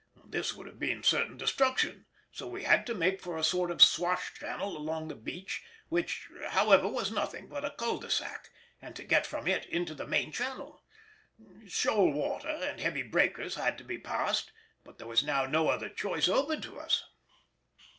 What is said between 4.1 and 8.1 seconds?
channel along the beach, which, however, was nothing but a cul de